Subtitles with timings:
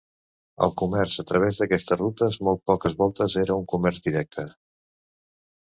[0.67, 4.49] El comerç a través d'aquestes rutes molt poques voltes era un comerç directe.